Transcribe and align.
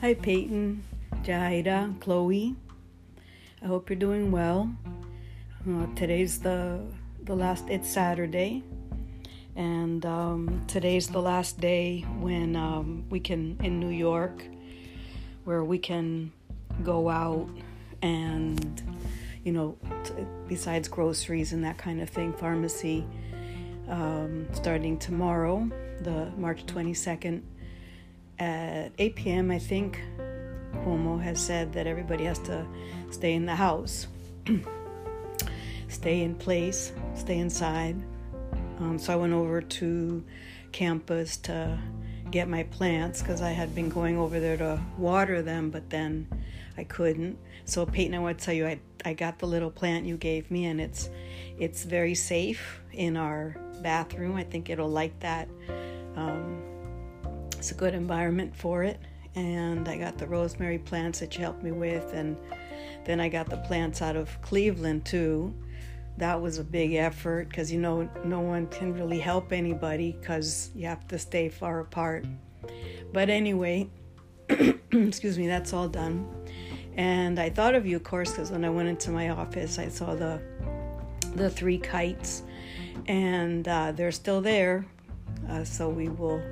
Hi, 0.00 0.14
Peyton, 0.14 0.82
Jahida, 1.24 2.00
Chloe. 2.00 2.56
I 3.62 3.66
hope 3.66 3.90
you're 3.90 3.98
doing 3.98 4.32
well. 4.32 4.74
Uh, 5.68 5.88
today's 5.94 6.38
the 6.38 6.80
the 7.24 7.36
last. 7.36 7.68
It's 7.68 7.86
Saturday, 7.86 8.64
and 9.56 10.06
um, 10.06 10.64
today's 10.66 11.08
the 11.08 11.20
last 11.20 11.60
day 11.60 12.00
when 12.18 12.56
um, 12.56 13.04
we 13.10 13.20
can 13.20 13.58
in 13.62 13.78
New 13.78 13.90
York, 13.90 14.42
where 15.44 15.64
we 15.64 15.78
can 15.78 16.32
go 16.82 17.10
out 17.10 17.50
and 18.00 18.82
you 19.44 19.52
know, 19.52 19.76
t- 20.04 20.14
besides 20.48 20.88
groceries 20.88 21.52
and 21.52 21.62
that 21.62 21.76
kind 21.76 22.00
of 22.00 22.08
thing, 22.08 22.32
pharmacy. 22.32 23.04
Um, 23.86 24.46
starting 24.54 24.96
tomorrow, 24.96 25.70
the 26.00 26.30
March 26.38 26.64
22nd 26.64 27.42
at 28.40 28.92
8 28.98 29.14
p.m., 29.14 29.50
I 29.50 29.58
think 29.58 30.00
Cuomo 30.76 31.20
has 31.22 31.38
said 31.38 31.72
that 31.74 31.86
everybody 31.86 32.24
has 32.24 32.38
to 32.40 32.66
stay 33.10 33.34
in 33.34 33.44
the 33.46 33.54
house, 33.54 34.06
stay 35.88 36.22
in 36.22 36.34
place, 36.34 36.92
stay 37.14 37.38
inside. 37.38 37.96
Um, 38.78 38.98
so 38.98 39.12
I 39.12 39.16
went 39.16 39.34
over 39.34 39.60
to 39.60 40.24
campus 40.72 41.36
to 41.38 41.78
get 42.30 42.48
my 42.48 42.62
plants 42.64 43.20
because 43.20 43.42
I 43.42 43.50
had 43.50 43.74
been 43.74 43.88
going 43.88 44.16
over 44.16 44.40
there 44.40 44.56
to 44.56 44.80
water 44.96 45.42
them, 45.42 45.70
but 45.70 45.90
then 45.90 46.26
I 46.78 46.84
couldn't. 46.84 47.38
So 47.66 47.84
Peyton, 47.84 48.14
I 48.14 48.20
want 48.20 48.38
to 48.38 48.44
tell 48.44 48.54
you, 48.54 48.66
I 48.66 48.80
I 49.04 49.14
got 49.14 49.38
the 49.38 49.46
little 49.46 49.70
plant 49.70 50.06
you 50.06 50.16
gave 50.16 50.50
me, 50.50 50.66
and 50.66 50.80
it's 50.80 51.10
it's 51.58 51.84
very 51.84 52.14
safe 52.14 52.80
in 52.92 53.16
our 53.16 53.56
bathroom. 53.82 54.36
I 54.36 54.44
think 54.44 54.70
it'll 54.70 54.88
like 54.88 55.18
that. 55.20 55.48
Um, 56.16 56.62
it's 57.60 57.72
a 57.72 57.74
good 57.74 57.92
environment 57.92 58.56
for 58.56 58.84
it. 58.84 58.98
And 59.34 59.86
I 59.86 59.98
got 59.98 60.16
the 60.16 60.26
rosemary 60.26 60.78
plants 60.78 61.20
that 61.20 61.36
you 61.36 61.42
helped 61.42 61.62
me 61.62 61.72
with, 61.72 62.14
and 62.14 62.38
then 63.04 63.20
I 63.20 63.28
got 63.28 63.50
the 63.50 63.58
plants 63.58 64.00
out 64.00 64.16
of 64.16 64.40
Cleveland 64.40 65.04
too. 65.04 65.54
That 66.16 66.40
was 66.40 66.56
a 66.56 66.64
big 66.64 66.94
effort 66.94 67.50
because 67.50 67.70
you 67.70 67.78
know 67.78 68.08
no 68.24 68.40
one 68.40 68.66
can 68.68 68.94
really 68.94 69.18
help 69.18 69.52
anybody 69.52 70.16
because 70.18 70.70
you 70.74 70.86
have 70.86 71.06
to 71.08 71.18
stay 71.18 71.50
far 71.50 71.80
apart. 71.80 72.24
But 73.12 73.28
anyway, 73.28 73.90
excuse 74.48 75.36
me, 75.36 75.46
that's 75.46 75.74
all 75.74 75.86
done. 75.86 76.26
And 76.96 77.38
I 77.38 77.50
thought 77.50 77.74
of 77.74 77.86
you, 77.86 77.96
of 77.96 78.04
course, 78.04 78.30
because 78.30 78.50
when 78.50 78.64
I 78.64 78.70
went 78.70 78.88
into 78.88 79.10
my 79.10 79.28
office, 79.28 79.78
I 79.78 79.88
saw 79.88 80.14
the 80.14 80.40
the 81.36 81.50
three 81.50 81.78
kites, 81.78 82.42
and 83.06 83.68
uh, 83.68 83.92
they're 83.92 84.12
still 84.12 84.40
there. 84.40 84.86
Uh, 85.46 85.62
so 85.62 85.90
we 85.90 86.08
will 86.08 86.42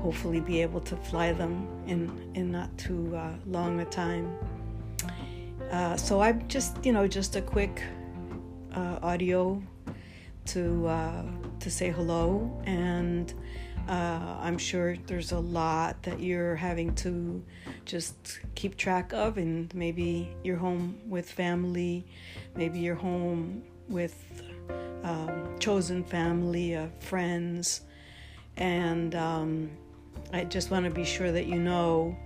hopefully 0.00 0.40
be 0.40 0.62
able 0.62 0.80
to 0.80 0.96
fly 0.96 1.32
them 1.32 1.68
in 1.86 2.32
in 2.34 2.50
not 2.50 2.76
too 2.78 3.14
uh, 3.16 3.32
long 3.46 3.80
a 3.80 3.84
time. 3.84 4.36
Uh, 5.70 5.96
so 5.96 6.20
I'm 6.20 6.46
just 6.48 6.84
you 6.84 6.92
know 6.92 7.06
just 7.06 7.36
a 7.36 7.42
quick 7.42 7.82
uh, 8.74 8.98
audio 9.02 9.62
to 10.46 10.86
uh, 10.86 11.22
to 11.60 11.70
say 11.70 11.90
hello, 11.90 12.50
and 12.64 13.32
uh, 13.88 14.36
I'm 14.40 14.58
sure 14.58 14.96
there's 15.06 15.32
a 15.32 15.38
lot 15.38 16.02
that 16.02 16.20
you're 16.20 16.56
having 16.56 16.94
to 16.96 17.42
just 17.84 18.40
keep 18.54 18.76
track 18.76 19.12
of, 19.12 19.38
and 19.38 19.72
maybe 19.74 20.34
you're 20.42 20.56
home 20.56 20.98
with 21.06 21.30
family, 21.30 22.06
maybe 22.56 22.78
you're 22.78 22.94
home 22.94 23.62
with 23.88 24.42
um, 25.04 25.56
chosen 25.58 26.04
family, 26.04 26.78
friends, 27.00 27.82
and 28.56 29.14
um, 29.14 29.70
I 30.32 30.44
just 30.44 30.70
want 30.70 30.84
to 30.84 30.90
be 30.90 31.04
sure 31.04 31.32
that 31.32 31.46
you 31.46 31.58
know 31.58 32.16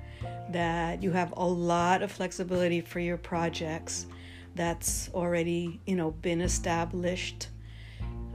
that 0.50 1.02
you 1.02 1.10
have 1.10 1.32
a 1.36 1.46
lot 1.46 2.02
of 2.02 2.12
flexibility 2.12 2.80
for 2.80 3.00
your 3.00 3.16
projects 3.16 4.06
that's 4.54 5.10
already 5.14 5.80
you 5.86 5.96
know 5.96 6.10
been 6.10 6.40
established. 6.40 7.48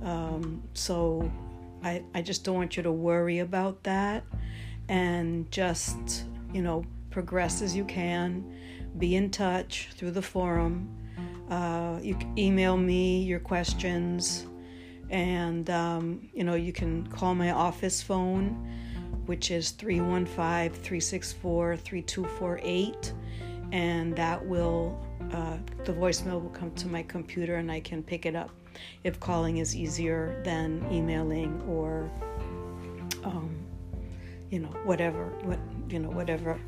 Um, 0.02 0.64
so 0.74 1.32
I, 1.84 2.04
I 2.14 2.22
just 2.22 2.44
don't 2.44 2.56
want 2.56 2.78
you 2.78 2.84
to 2.84 2.92
worry 2.92 3.40
about 3.40 3.84
that 3.84 4.24
and 4.88 5.50
just 5.52 6.26
you 6.54 6.62
know 6.62 6.84
progress 7.10 7.62
as 7.62 7.76
you 7.76 7.86
can. 7.86 8.56
Be 8.98 9.16
in 9.16 9.30
touch 9.30 9.90
through 9.94 10.12
the 10.12 10.22
forum. 10.22 10.96
Uh, 11.50 12.00
you 12.02 12.16
can 12.16 12.38
email 12.38 12.78
me 12.78 13.24
your 13.24 13.40
questions 13.40 14.46
and 15.10 15.70
um, 15.70 16.30
you 16.34 16.44
know 16.44 16.56
you 16.56 16.74
can 16.74 17.08
call 17.08 17.34
my 17.34 17.52
office 17.52 18.02
phone 18.02 18.68
which 19.30 19.52
is 19.52 19.70
315 19.70 20.72
364 20.72 21.78
3248. 21.78 23.14
And 23.72 24.16
that 24.16 24.44
will, 24.44 25.00
uh, 25.32 25.58
the 25.86 25.94
voicemail 25.94 26.42
will 26.42 26.50
come 26.50 26.72
to 26.72 26.88
my 26.88 27.04
computer 27.04 27.58
and 27.58 27.72
I 27.72 27.80
can 27.80 28.02
pick 28.02 28.26
it 28.26 28.36
up 28.36 28.50
if 29.04 29.20
calling 29.20 29.58
is 29.58 29.76
easier 29.76 30.42
than 30.44 30.84
emailing 30.92 31.62
or, 31.68 32.10
um, 33.24 33.56
you 34.50 34.62
know, 34.62 34.70
whatever, 34.84 35.26
what, 35.44 35.60
you 35.90 36.00
know, 36.00 36.10
whatever, 36.10 36.60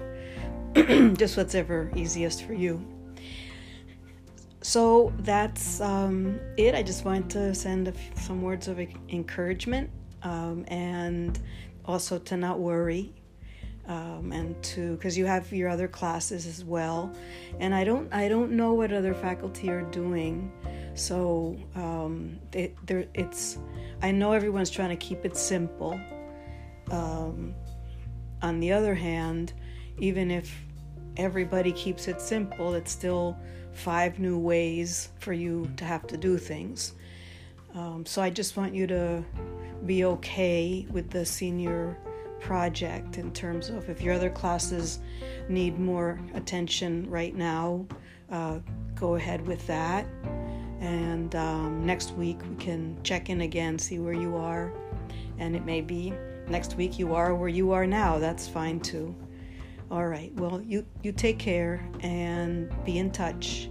just 1.17 1.37
whatever 1.37 1.91
easiest 1.95 2.43
for 2.43 2.53
you. 2.53 2.79
So 4.61 5.11
that's 5.17 5.81
um, 5.81 6.39
it. 6.57 6.75
I 6.75 6.83
just 6.83 7.05
wanted 7.05 7.31
to 7.31 7.55
send 7.55 7.91
some 8.13 8.43
words 8.43 8.67
of 8.67 8.79
encouragement 9.09 9.89
um, 10.21 10.63
and 10.67 11.39
also 11.85 12.19
to 12.19 12.37
not 12.37 12.59
worry 12.59 13.13
um, 13.87 14.31
and 14.31 14.61
to 14.63 14.95
because 14.95 15.17
you 15.17 15.25
have 15.25 15.51
your 15.51 15.69
other 15.69 15.87
classes 15.87 16.45
as 16.45 16.63
well. 16.63 17.13
And 17.59 17.73
i 17.73 17.83
don't 17.83 18.11
i 18.13 18.27
don't 18.27 18.51
know 18.51 18.73
what 18.73 18.91
other 18.91 19.13
faculty 19.13 19.69
are 19.69 19.83
doing. 19.83 20.51
So 20.93 21.57
um, 21.75 22.37
it, 22.53 22.75
there, 22.85 23.05
it's 23.13 23.57
i 24.01 24.11
know 24.11 24.33
everyone's 24.33 24.69
trying 24.69 24.89
to 24.89 24.95
keep 24.95 25.25
it 25.25 25.35
simple. 25.37 25.99
Um, 26.89 27.55
on 28.41 28.59
the 28.59 28.71
other 28.71 28.95
hand 28.95 29.53
even 29.97 30.31
if 30.31 30.53
everybody 31.17 31.71
keeps 31.71 32.07
it 32.07 32.19
simple 32.19 32.73
it's 32.73 32.91
still 32.91 33.37
five 33.71 34.19
new 34.19 34.37
ways 34.37 35.09
for 35.19 35.31
you 35.31 35.69
to 35.77 35.85
have 35.85 36.05
to 36.07 36.17
do 36.17 36.37
things 36.37 36.93
um, 37.75 38.05
so 38.05 38.21
i 38.21 38.29
just 38.29 38.57
want 38.57 38.73
you 38.73 38.87
to 38.87 39.23
be 39.85 40.05
okay 40.05 40.85
with 40.91 41.09
the 41.09 41.25
senior 41.25 41.97
project 42.41 43.17
in 43.17 43.31
terms 43.31 43.69
of 43.69 43.89
if 43.89 44.01
your 44.01 44.13
other 44.13 44.29
classes 44.29 44.99
need 45.47 45.79
more 45.79 46.19
attention 46.33 47.09
right 47.09 47.35
now, 47.35 47.85
uh, 48.31 48.59
go 48.95 49.15
ahead 49.15 49.45
with 49.45 49.65
that. 49.67 50.05
And 50.79 51.35
um, 51.35 51.85
next 51.85 52.11
week 52.15 52.39
we 52.49 52.55
can 52.55 52.97
check 53.03 53.29
in 53.29 53.41
again, 53.41 53.77
see 53.77 53.99
where 53.99 54.13
you 54.13 54.35
are. 54.35 54.73
And 55.37 55.55
it 55.55 55.63
may 55.63 55.81
be 55.81 56.13
next 56.47 56.75
week 56.75 56.97
you 56.99 57.13
are 57.13 57.35
where 57.35 57.49
you 57.49 57.71
are 57.71 57.85
now. 57.85 58.17
That's 58.17 58.47
fine 58.47 58.79
too. 58.79 59.15
All 59.89 60.07
right. 60.07 60.33
Well, 60.35 60.61
you 60.61 60.85
you 61.03 61.11
take 61.11 61.37
care 61.37 61.85
and 61.99 62.73
be 62.85 62.97
in 62.97 63.11
touch. 63.11 63.69